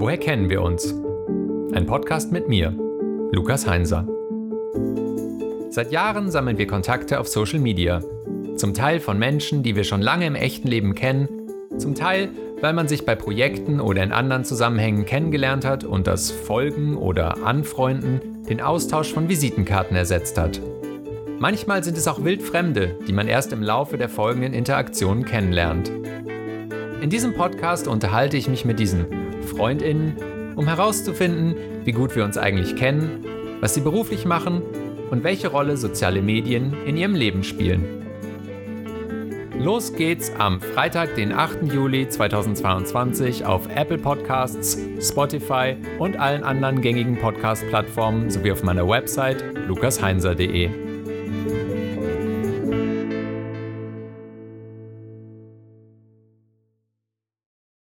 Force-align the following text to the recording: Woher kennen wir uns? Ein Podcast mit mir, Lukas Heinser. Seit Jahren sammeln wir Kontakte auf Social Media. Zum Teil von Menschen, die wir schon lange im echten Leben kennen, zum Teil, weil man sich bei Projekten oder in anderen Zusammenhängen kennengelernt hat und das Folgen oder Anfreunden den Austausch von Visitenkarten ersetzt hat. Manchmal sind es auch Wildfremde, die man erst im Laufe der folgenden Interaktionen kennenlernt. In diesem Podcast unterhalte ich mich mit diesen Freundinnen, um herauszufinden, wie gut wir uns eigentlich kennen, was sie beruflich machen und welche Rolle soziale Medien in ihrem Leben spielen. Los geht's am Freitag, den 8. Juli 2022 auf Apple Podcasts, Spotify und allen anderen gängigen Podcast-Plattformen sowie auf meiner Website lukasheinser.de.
Woher 0.00 0.16
kennen 0.16 0.48
wir 0.48 0.62
uns? 0.62 0.94
Ein 1.72 1.84
Podcast 1.84 2.30
mit 2.30 2.48
mir, 2.48 2.70
Lukas 3.32 3.66
Heinser. 3.66 4.06
Seit 5.70 5.90
Jahren 5.90 6.30
sammeln 6.30 6.56
wir 6.56 6.68
Kontakte 6.68 7.18
auf 7.18 7.26
Social 7.26 7.58
Media. 7.58 8.00
Zum 8.54 8.74
Teil 8.74 9.00
von 9.00 9.18
Menschen, 9.18 9.64
die 9.64 9.74
wir 9.74 9.82
schon 9.82 10.00
lange 10.00 10.26
im 10.26 10.36
echten 10.36 10.68
Leben 10.68 10.94
kennen, 10.94 11.28
zum 11.78 11.96
Teil, 11.96 12.28
weil 12.60 12.74
man 12.74 12.86
sich 12.86 13.06
bei 13.06 13.16
Projekten 13.16 13.80
oder 13.80 14.04
in 14.04 14.12
anderen 14.12 14.44
Zusammenhängen 14.44 15.04
kennengelernt 15.04 15.64
hat 15.64 15.82
und 15.82 16.06
das 16.06 16.30
Folgen 16.30 16.96
oder 16.96 17.44
Anfreunden 17.44 18.44
den 18.48 18.60
Austausch 18.60 19.12
von 19.12 19.28
Visitenkarten 19.28 19.96
ersetzt 19.96 20.38
hat. 20.38 20.60
Manchmal 21.40 21.82
sind 21.82 21.98
es 21.98 22.06
auch 22.06 22.22
Wildfremde, 22.22 22.96
die 23.08 23.12
man 23.12 23.26
erst 23.26 23.52
im 23.52 23.64
Laufe 23.64 23.98
der 23.98 24.08
folgenden 24.08 24.54
Interaktionen 24.54 25.24
kennenlernt. 25.24 25.90
In 27.00 27.10
diesem 27.10 27.32
Podcast 27.32 27.86
unterhalte 27.86 28.36
ich 28.36 28.48
mich 28.48 28.64
mit 28.64 28.80
diesen 28.80 29.06
Freundinnen, 29.42 30.54
um 30.56 30.66
herauszufinden, 30.66 31.54
wie 31.84 31.92
gut 31.92 32.16
wir 32.16 32.24
uns 32.24 32.36
eigentlich 32.36 32.74
kennen, 32.74 33.24
was 33.60 33.74
sie 33.74 33.82
beruflich 33.82 34.24
machen 34.24 34.62
und 35.10 35.22
welche 35.22 35.48
Rolle 35.48 35.76
soziale 35.76 36.22
Medien 36.22 36.74
in 36.86 36.96
ihrem 36.96 37.14
Leben 37.14 37.44
spielen. 37.44 37.84
Los 39.60 39.92
geht's 39.94 40.32
am 40.38 40.60
Freitag, 40.60 41.14
den 41.14 41.32
8. 41.32 41.72
Juli 41.72 42.08
2022 42.08 43.44
auf 43.44 43.68
Apple 43.74 43.98
Podcasts, 43.98 44.78
Spotify 45.00 45.76
und 45.98 46.16
allen 46.16 46.42
anderen 46.42 46.80
gängigen 46.80 47.16
Podcast-Plattformen 47.16 48.28
sowie 48.28 48.52
auf 48.52 48.64
meiner 48.64 48.88
Website 48.88 49.44
lukasheinser.de. 49.68 50.87